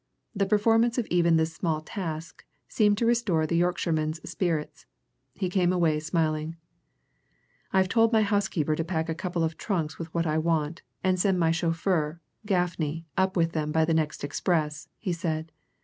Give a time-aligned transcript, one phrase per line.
[0.33, 4.87] The performance of even this small task seemed to restore the Yorkshireman's spirits
[5.35, 6.55] he came away smiling.
[7.71, 11.17] "I've told my housekeeper to pack a couple of trunks with what I want, and
[11.17, 15.51] to send my chauffeur, Gaffney, up with them, by the next express," he said.